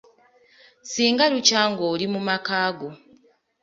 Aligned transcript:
Singa 0.89 1.25
lukya 1.31 1.61
ng'oli 1.69 2.05
mu 2.13 2.19
maka 2.27 2.59
go. 2.77 2.89